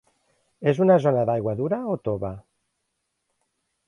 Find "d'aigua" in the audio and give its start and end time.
1.31-1.53